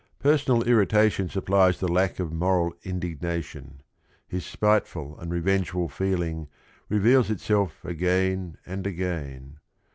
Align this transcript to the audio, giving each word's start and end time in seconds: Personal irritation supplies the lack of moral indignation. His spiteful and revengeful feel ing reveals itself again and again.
Personal 0.17 0.63
irritation 0.63 1.29
supplies 1.29 1.79
the 1.79 1.87
lack 1.87 2.19
of 2.19 2.33
moral 2.33 2.73
indignation. 2.81 3.81
His 4.27 4.43
spiteful 4.43 5.15
and 5.19 5.31
revengeful 5.31 5.89
feel 5.89 6.23
ing 6.23 6.47
reveals 6.89 7.29
itself 7.29 7.85
again 7.85 8.57
and 8.65 8.87
again. 8.87 9.59